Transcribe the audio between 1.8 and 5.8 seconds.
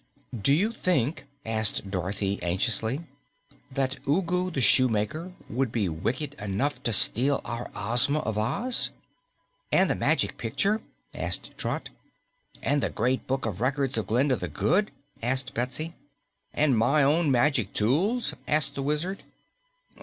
Dorothy anxiously, "that Ugu the Shoemaker would